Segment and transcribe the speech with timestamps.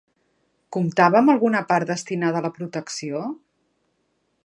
[0.77, 3.23] Comptava amb alguna part destinada a la protecció?